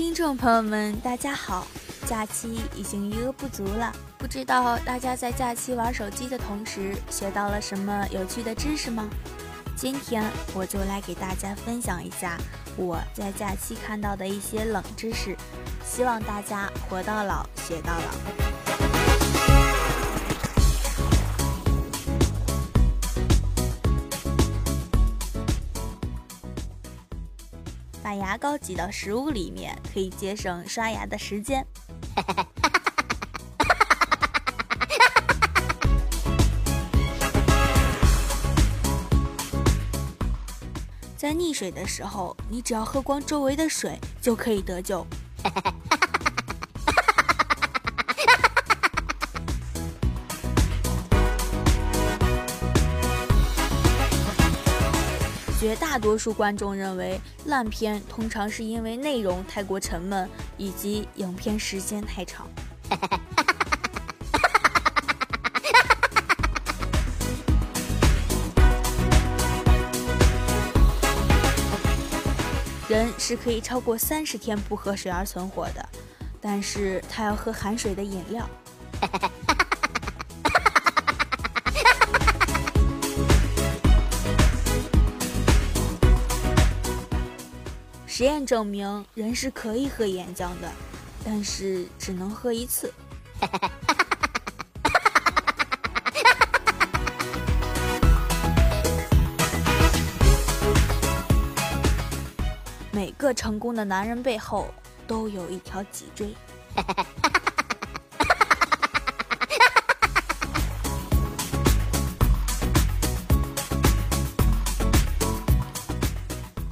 [0.00, 1.66] 听众朋友们，大家好！
[2.06, 9.06] 假期已经余额不足了，不知道大家在假期玩手机的同时学到了什么有趣的知识吗？
[9.76, 10.24] 今天
[10.54, 12.38] 我就来给大家分享一下
[12.78, 15.36] 我在假期看到的一些冷知识，
[15.84, 18.89] 希望大家活到老学到老。
[28.10, 31.64] 把牙膏挤到食物里面，可以节省刷牙的时间。
[41.16, 45.06] 在溺水的时候，你只要喝光周围的水就可以得救。
[55.60, 60.26] 绝大多数观众认为，烂片通常是因为内容太过沉闷，
[60.56, 62.48] 以及影片时间太长。
[72.88, 75.86] 人是可以超过三十天不喝水而存活的，
[76.40, 78.48] 但是他要喝含水的饮料。
[88.20, 90.70] 实验证明，人是可以喝岩浆的，
[91.24, 92.92] 但是只能喝一次。
[102.92, 104.68] 每个成功的男人背后
[105.06, 106.34] 都有一条脊椎。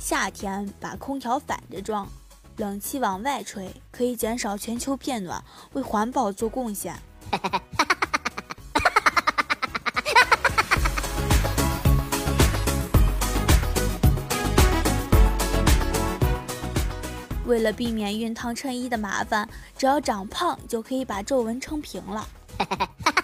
[0.08, 2.08] 夏天把空调反着装，
[2.56, 5.44] 冷气往外吹，可以减少全球变暖，
[5.74, 6.98] 为环保做贡献。
[17.44, 19.46] 为了避免熨烫衬衣的麻烦，
[19.76, 22.26] 只要长胖就可以把皱纹撑平了。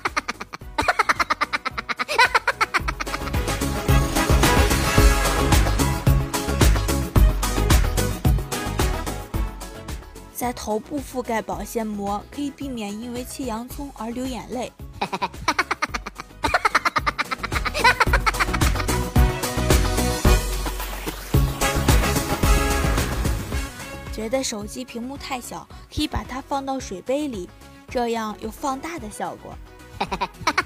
[10.45, 14.71] 在头部覆盖保鲜膜，可以避免因为切洋葱而流眼泪。
[24.13, 27.49] 觉得手机屏幕太小，可以把它放到水杯里，
[27.89, 29.55] 这样有放大的效果。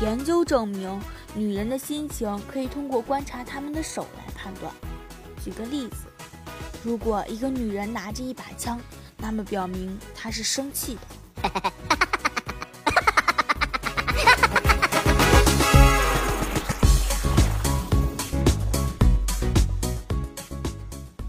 [0.00, 1.00] 研究证明，
[1.34, 4.70] 女人的心情可以通过观察她们的手来判断。
[5.42, 6.06] 举个例子，
[6.82, 8.78] 如果一个女人拿着一把枪，
[9.16, 11.00] 那么表明她是生气的。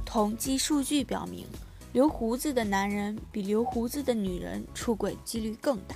[0.04, 1.46] 统计数据表明，
[1.94, 5.96] 留胡子的男人比留胡子的女人出轨几率更大。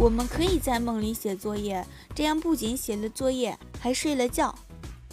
[0.00, 1.84] 我们可以在梦里写作业，
[2.14, 4.54] 这样不仅写了作业，还睡了觉。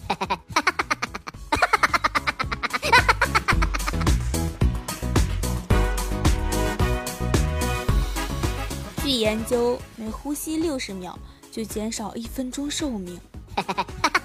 [9.04, 11.20] 据研究，每呼吸六十秒
[11.52, 13.20] 就减少一分钟寿命。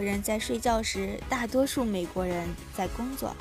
[0.00, 3.36] 国人在睡觉时，大多数美国人在工作。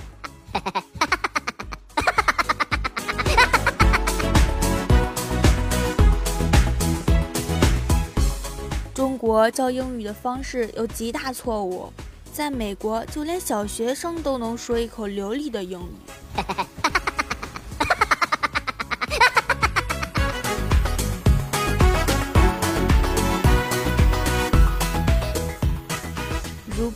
[8.94, 11.94] 中国教英语的方式有极大错误，
[12.34, 15.94] 在美国，就连小学生都能说一口流利的英语。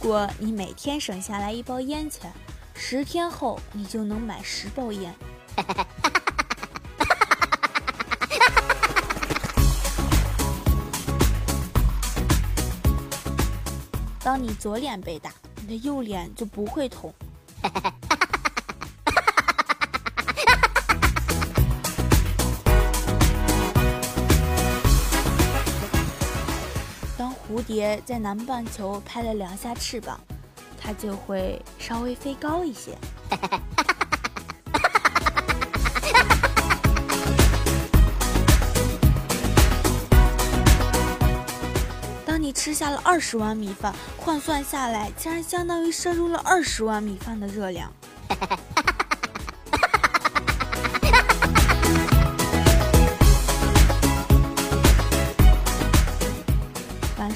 [0.03, 2.29] 果你每天省下来一包烟钱，
[2.75, 5.15] 十天后你就能买十包烟。
[14.19, 17.13] 当你左脸被打，你的右脸就不会痛。
[27.53, 30.19] 蝴蝶在南半球拍了两下翅膀，
[30.75, 32.97] 它就会稍微飞高一些。
[42.25, 47.93] 当你吃下了二十碗米饭，换算下来，竟然相当于摄入了二十碗米饭的热量。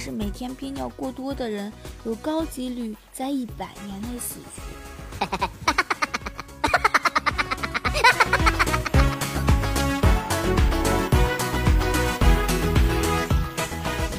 [0.07, 1.69] 是每天憋尿过多的人，
[2.05, 4.61] 有高几率在一百年内死去。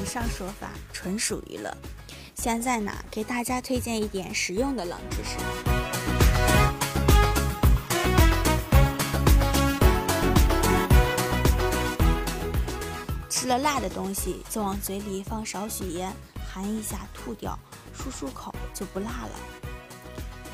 [0.02, 1.74] 以上说法纯属娱乐。
[2.34, 5.38] 现在呢，给大家推荐一点实用的冷知识。
[13.48, 16.12] 吃了辣的东西，就往嘴里放少许盐，
[16.52, 17.58] 含一下吐掉，
[17.96, 19.30] 漱漱口就不辣了。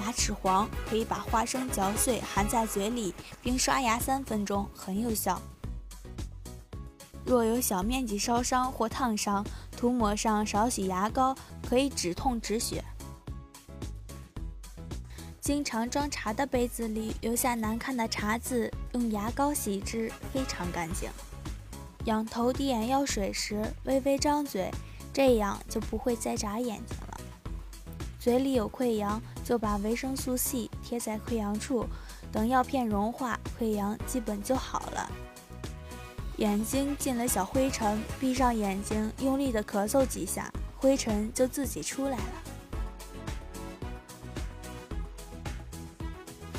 [0.01, 3.13] 牙齿黄，可以把花生嚼碎含在嘴里，
[3.43, 5.43] 并刷牙三分钟，很有效。
[7.27, 9.45] 若有小面积烧伤或烫伤，
[9.77, 11.35] 涂抹上少许牙膏，
[11.69, 12.85] 可以止痛止血。
[15.41, 21.11] 经常装茶的杯子里留下难看的茶渍，用牙膏洗之，非常干净。
[22.05, 24.71] 仰头滴眼药水时，微微张嘴，
[25.13, 27.21] 这样就不会再眨眼睛了。
[28.21, 31.87] 嘴里有溃疡，就把维生素 C 贴在溃疡处，
[32.31, 35.11] 等药片融化，溃疡基本就好了。
[36.39, 42.43] 眼睛进了小灰尘，闭上眼睛，用力的咳嗽几下，灰尘就自己出来了。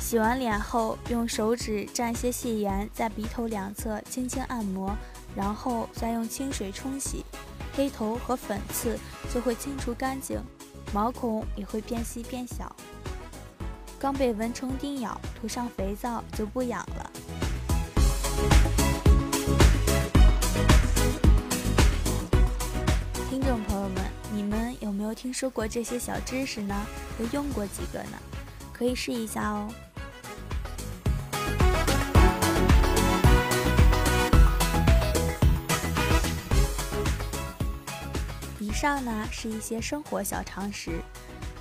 [0.00, 4.96] 洗完脸后，用手指蘸些细盐，在鼻头两侧轻轻按摩，
[5.36, 7.22] 然后再用清水冲洗，
[7.74, 8.98] 黑头和粉刺
[9.32, 10.40] 就会清除干净，
[10.94, 12.74] 毛孔也会变细变小。
[13.98, 17.10] 刚被蚊虫叮咬，涂上肥皂就不痒了。
[23.28, 26.74] 听众朋友们，你们有没有听说过这些小知识呢？
[27.20, 28.18] 有用过几个呢？
[28.72, 29.68] 可以试一下哦。
[38.76, 41.00] 上呢是一些生活小常识，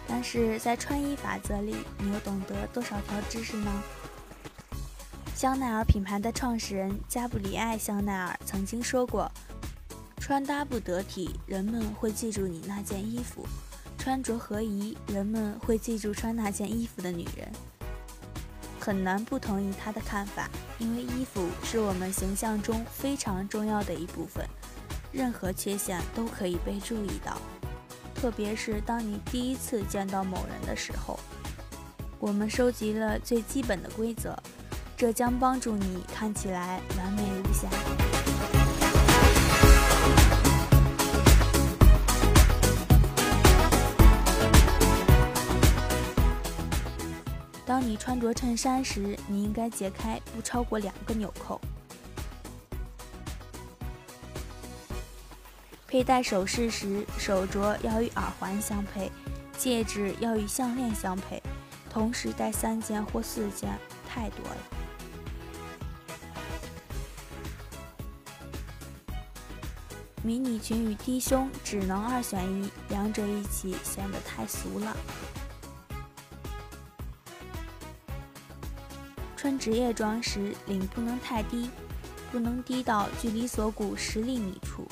[0.05, 3.71] 但是在穿衣法则里，你又懂得多少条知识呢？
[5.33, 9.31] 香奈儿品牌的创始人加布里埃·香奈儿曾经说过
[10.19, 13.43] ：“穿搭不得体，人们会记住你那件衣服；
[13.97, 17.49] 穿着合宜，人们会记住穿那件衣服的女人。”
[18.77, 24.45] 很难不同意他的看法，因为衣服是我们形象中非常重要的一部分。
[25.15, 27.37] 任何缺陷都可以被注意到，
[28.13, 31.17] 特别是当你第一次见到某人的时候。
[32.19, 34.37] 我们收集了最基本的规则，
[34.97, 37.69] 这将帮助你看起来完美无瑕。
[47.65, 51.59] 当你穿着衬衫时，你应该解开不超过两个纽扣。
[55.87, 59.11] 佩戴首饰时，手镯要与耳环相配，
[59.57, 61.41] 戒指要与项链相配，
[61.89, 63.77] 同时戴三件或四件
[64.07, 64.57] 太多了。
[70.23, 74.97] 迷你裙与低胸只能二选一，两者一起显得太俗了。
[79.37, 81.69] 穿职业装时，领不能太低，
[82.31, 84.87] 不能低到距离锁骨十厘米处。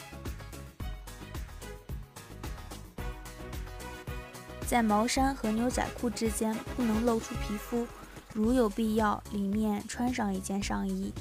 [4.68, 7.86] 在毛衫和牛仔裤之间不能露出皮肤，
[8.34, 11.14] 如有必要，里面穿上一件上衣。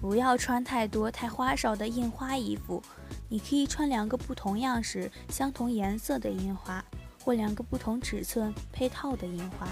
[0.00, 2.82] 不要穿太多太花哨的印花衣服，
[3.28, 6.84] 你可以穿两个不同样式、相同颜色的印花，
[7.22, 9.66] 或两个不同尺寸配套的印花。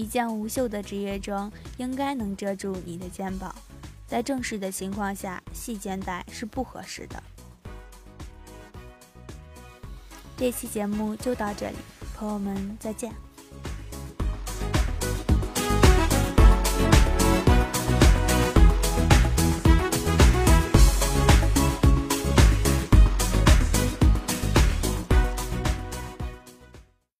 [0.00, 3.54] 一件无袖的职业装应该能遮住你的肩膀，
[4.06, 7.22] 在正式的情况下，细肩带是不合适的。
[10.38, 11.76] 这期节目就到这里，
[12.16, 13.12] 朋友们再见。